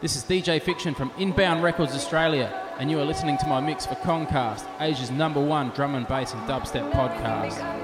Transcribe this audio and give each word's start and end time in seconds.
This 0.00 0.16
is 0.16 0.24
DJ 0.24 0.60
Fiction 0.60 0.94
from 0.94 1.10
Inbound 1.18 1.62
Records 1.62 1.94
Australia, 1.94 2.52
and 2.78 2.90
you 2.90 2.98
are 2.98 3.04
listening 3.04 3.38
to 3.38 3.46
my 3.46 3.60
mix 3.60 3.86
for 3.86 3.94
Concast, 3.96 4.66
Asia's 4.80 5.10
number 5.10 5.40
one 5.40 5.70
drum 5.70 5.94
and 5.94 6.06
bass 6.08 6.32
and 6.32 6.42
dubstep 6.48 6.90
podcast. 6.92 7.83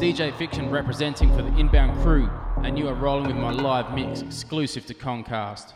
DJ 0.00 0.30
Fiction 0.36 0.70
representing 0.70 1.34
for 1.34 1.40
the 1.40 1.56
inbound 1.58 1.98
crew, 2.02 2.30
and 2.62 2.78
you 2.78 2.86
are 2.86 2.94
rolling 2.94 3.28
with 3.28 3.36
my 3.36 3.50
live 3.50 3.94
mix 3.94 4.20
exclusive 4.20 4.84
to 4.84 4.92
Concast. 4.92 5.72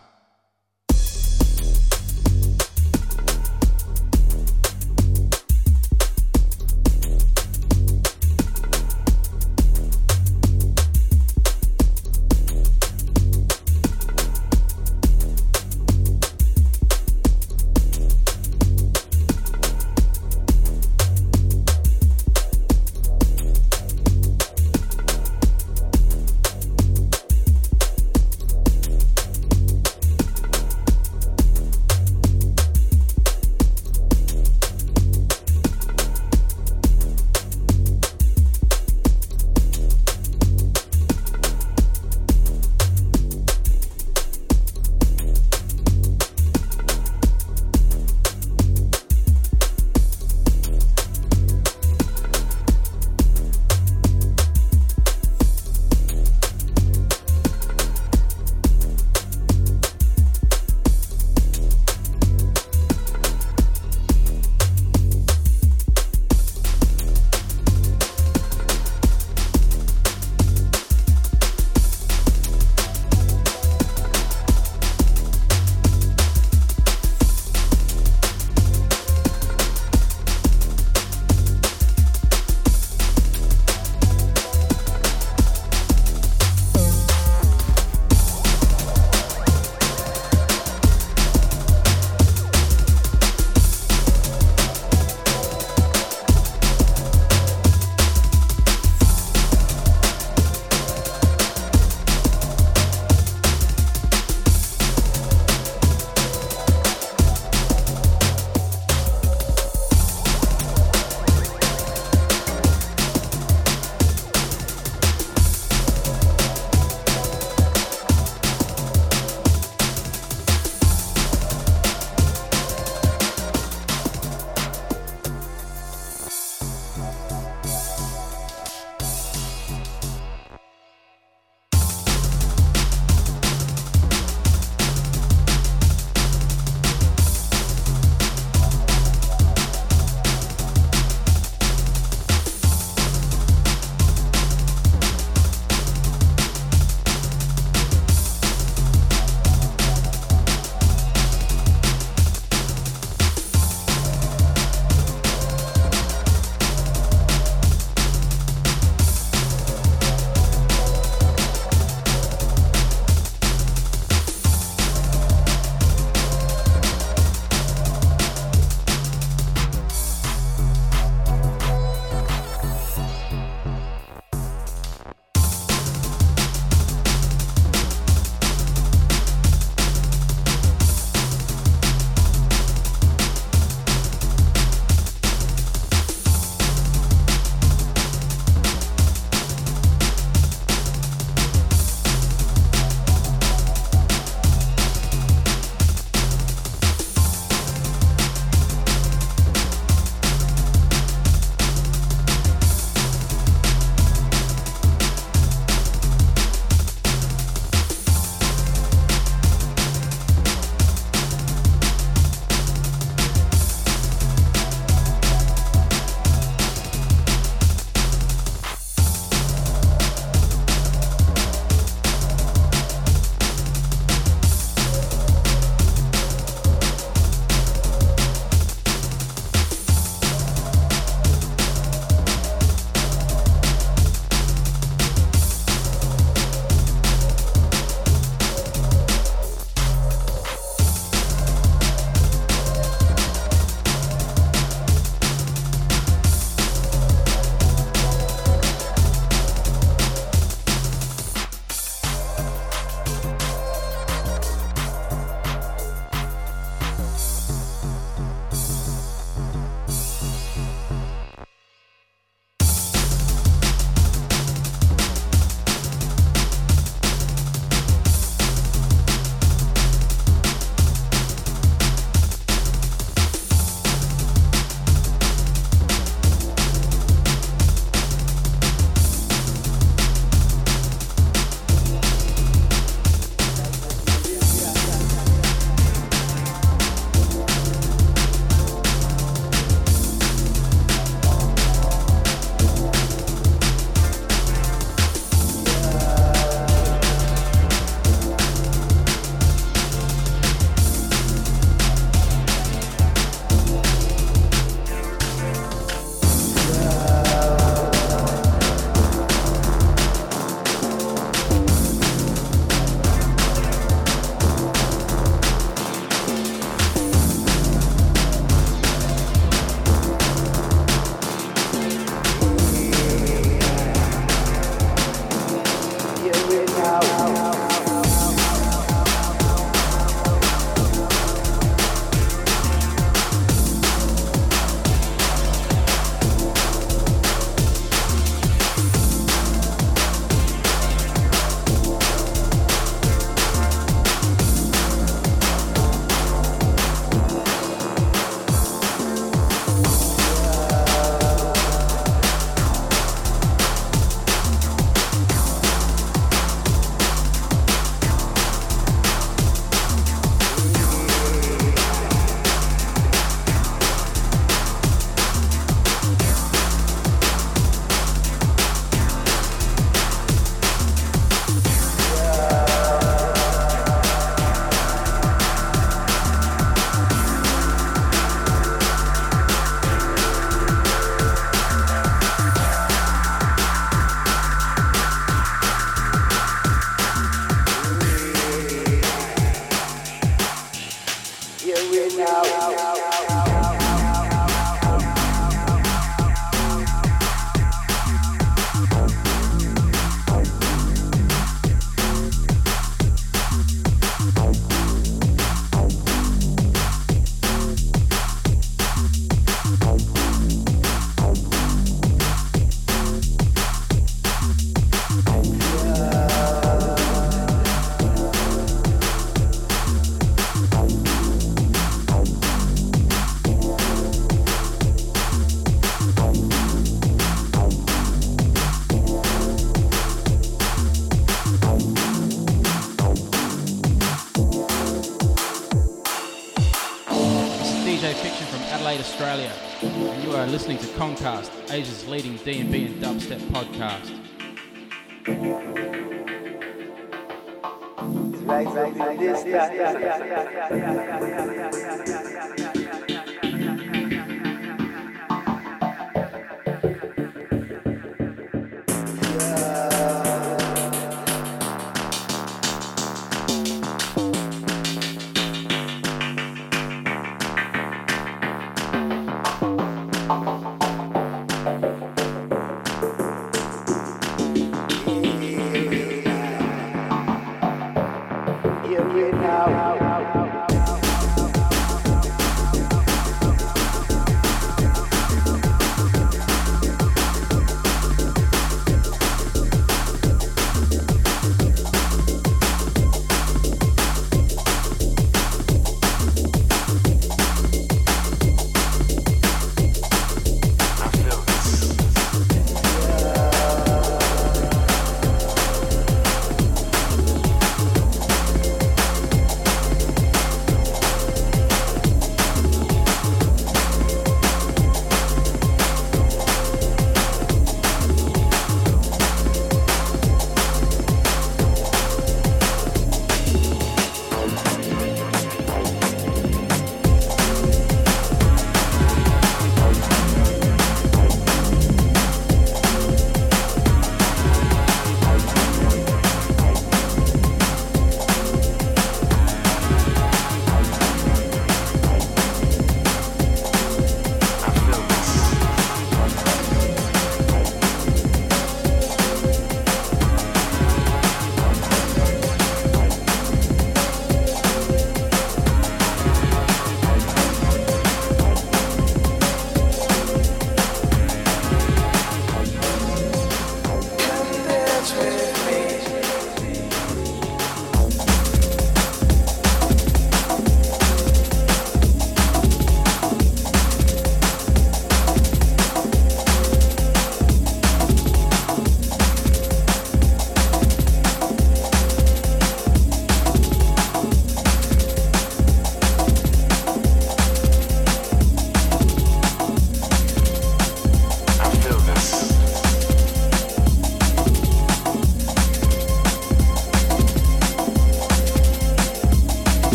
Concast, 441.00 441.50
Asia's 441.70 442.06
leading 442.08 442.36
D&B 442.36 442.84
and 442.84 443.02
dubstep 443.02 443.40
podcast. 443.48 444.19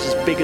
Locked 0.00 0.28
into 0.28 0.39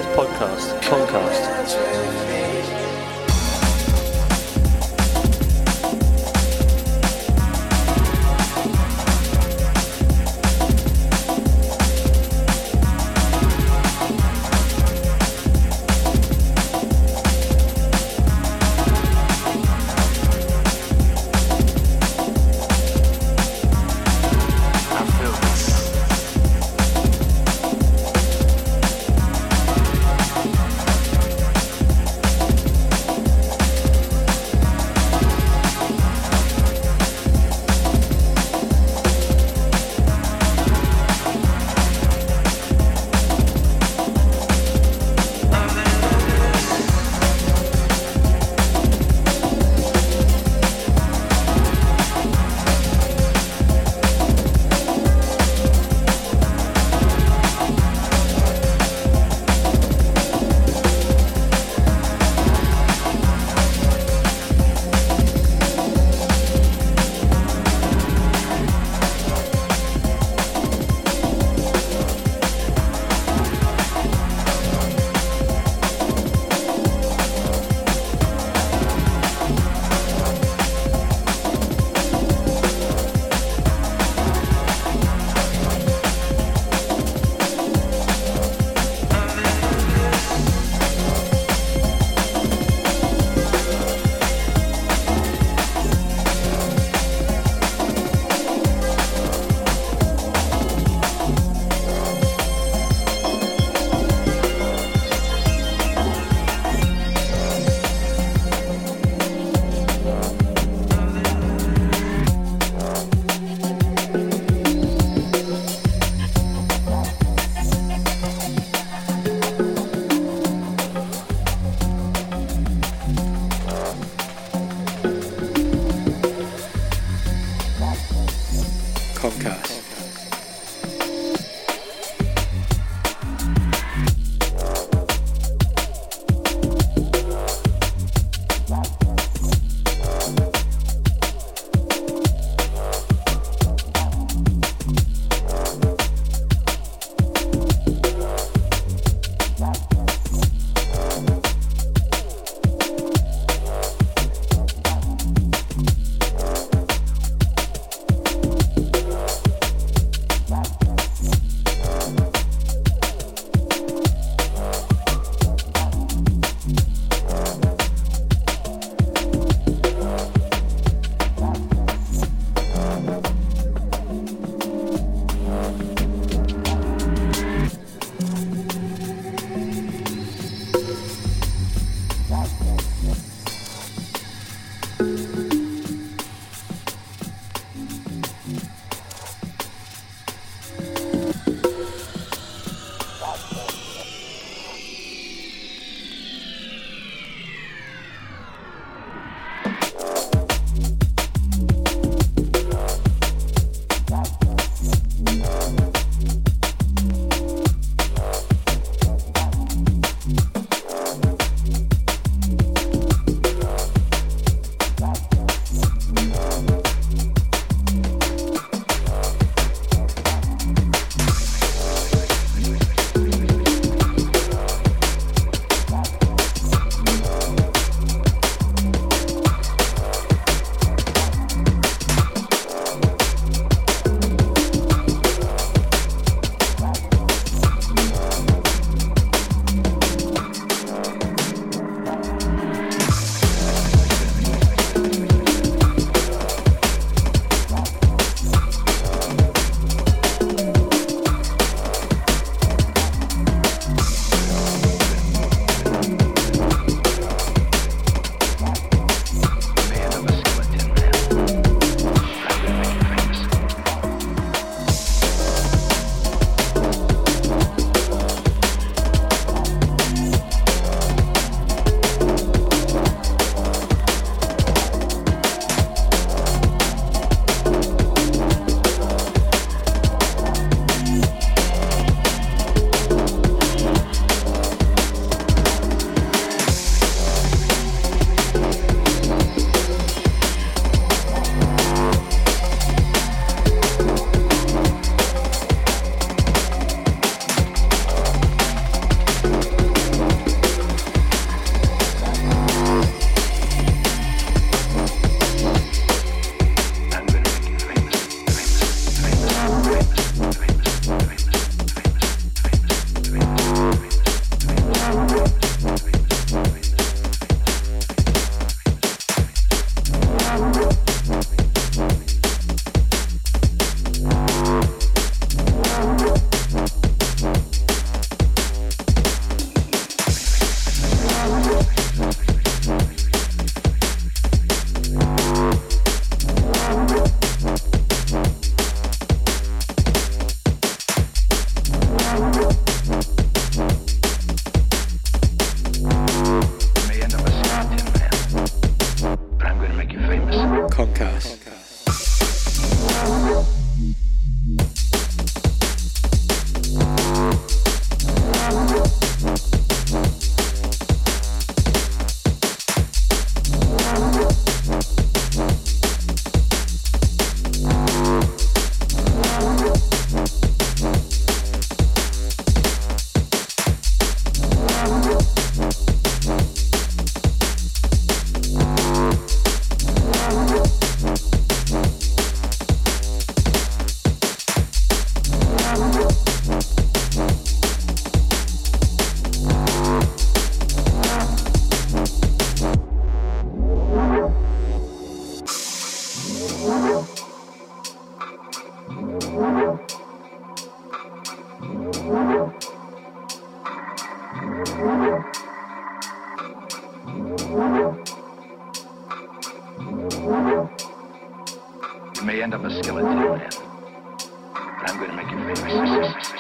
gonna 415.15 415.35
make 415.35 415.51
you 415.51 415.75
famous. 415.77 416.57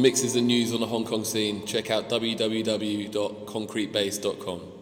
Mixes 0.00 0.36
and 0.36 0.46
news 0.46 0.72
on 0.72 0.80
the 0.80 0.86
Hong 0.86 1.04
Kong 1.04 1.24
scene, 1.24 1.66
check 1.66 1.90
out 1.90 2.08
www.concretebase.com. 2.08 4.79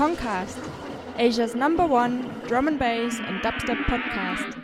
Concast, 0.00 0.56
Asia's 1.18 1.54
number 1.54 1.86
one 1.86 2.22
drum 2.46 2.68
and 2.68 2.78
bass 2.78 3.20
and 3.20 3.42
dubstep 3.42 3.84
podcast. 3.84 4.59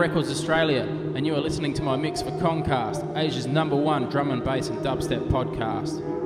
Records 0.00 0.30
Australia, 0.30 0.84
and 1.14 1.26
you 1.26 1.34
are 1.34 1.40
listening 1.40 1.74
to 1.74 1.82
my 1.82 1.94
mix 1.94 2.22
for 2.22 2.30
Concast, 2.38 3.04
Asia's 3.18 3.46
number 3.46 3.76
one 3.76 4.08
drum 4.08 4.30
and 4.30 4.42
bass 4.42 4.68
and 4.70 4.78
dubstep 4.78 5.28
podcast. 5.28 6.19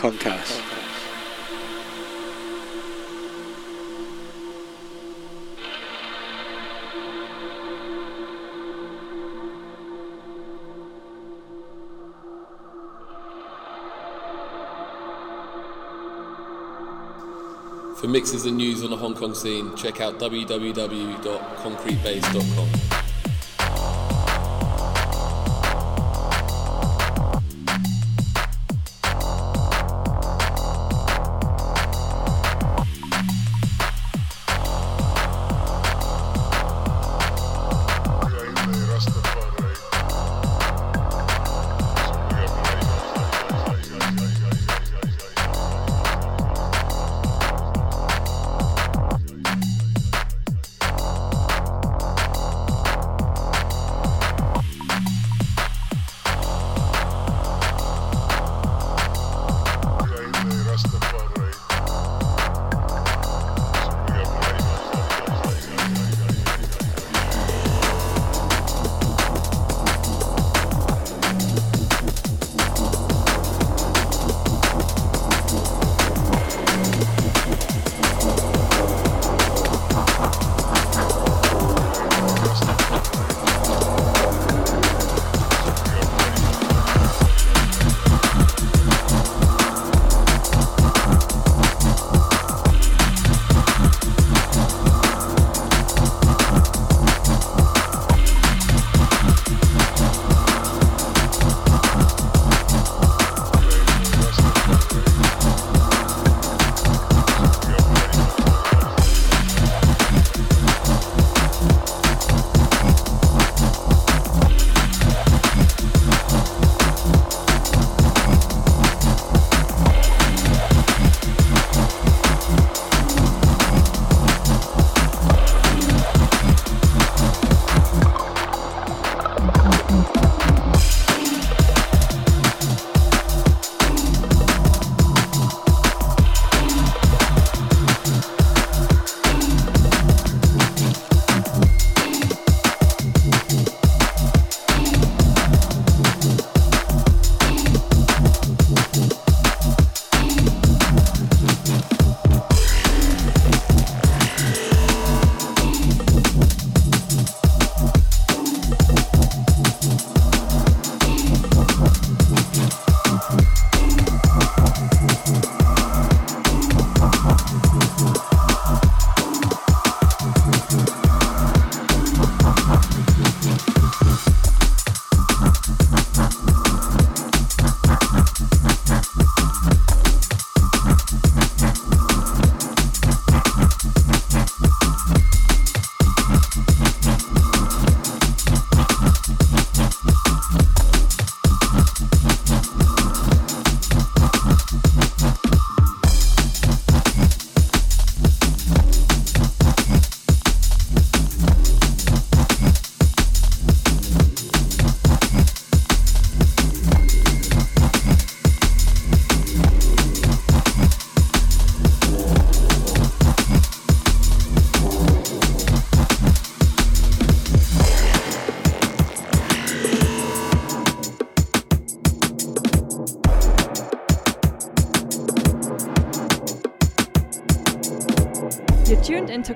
Concast. 0.00 0.62
For 17.98 18.08
mixes 18.08 18.46
and 18.46 18.56
news 18.56 18.82
on 18.82 18.88
the 18.88 18.96
Hong 18.96 19.12
Kong 19.12 19.34
scene, 19.34 19.76
check 19.76 20.00
out 20.00 20.18
www.concretebase.com. 20.18 23.09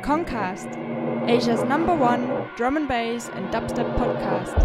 Concast, 0.05 0.69
Asia's 1.27 1.65
number 1.65 1.95
one 1.95 2.47
drum 2.57 2.77
and 2.77 2.87
bass 2.87 3.31
and 3.33 3.49
dubstep 3.49 3.97
podcast. 3.97 4.64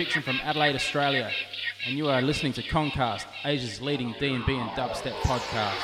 Fiction 0.00 0.22
from 0.22 0.40
Adelaide, 0.44 0.74
Australia, 0.74 1.30
and 1.86 1.94
you 1.94 2.08
are 2.08 2.22
listening 2.22 2.54
to 2.54 2.62
Concast, 2.62 3.26
Asia's 3.44 3.82
leading 3.82 4.14
D&B 4.18 4.30
and 4.30 4.70
dubstep 4.70 5.12
podcast. 5.26 5.76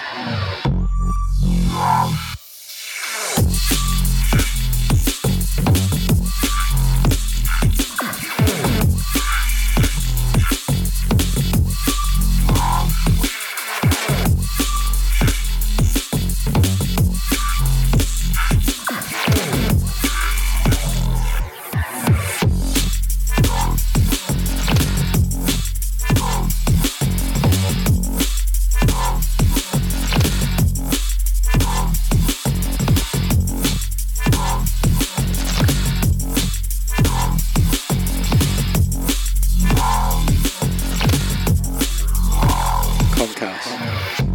podcast. 43.36 44.25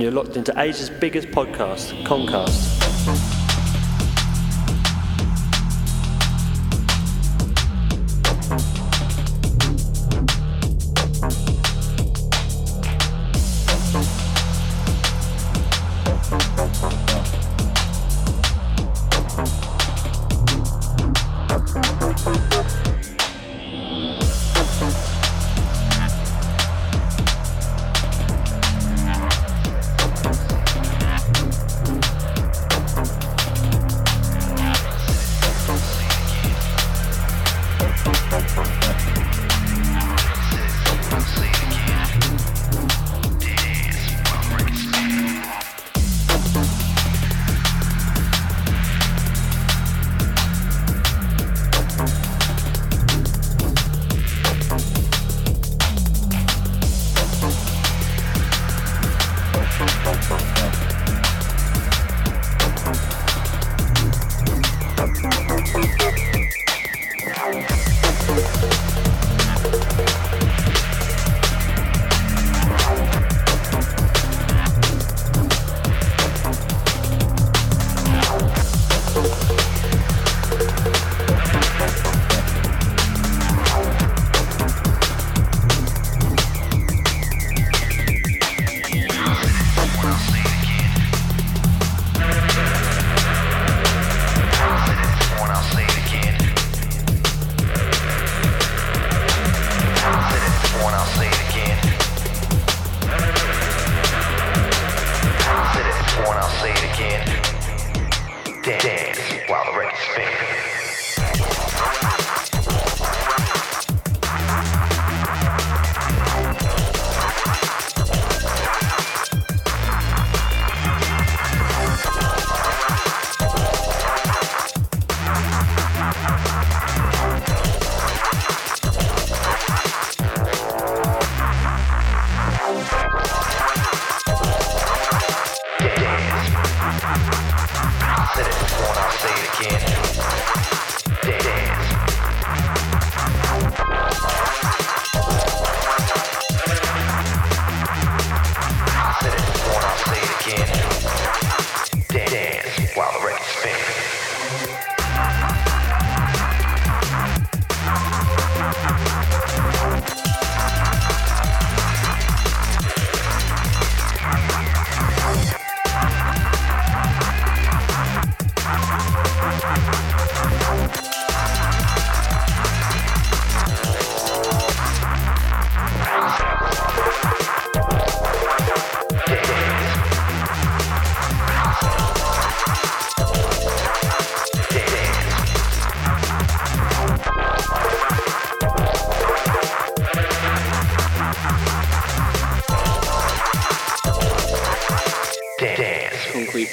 You're 0.00 0.12
locked 0.12 0.36
into 0.36 0.52
Asia's 0.58 0.88
biggest 0.88 1.28
podcast, 1.28 2.04
Concast. 2.06 3.39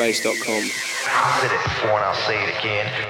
race.com. 0.07 0.63
I'll 2.01 2.13
say 2.13 2.41
it 2.41 2.57
again. 2.59 3.06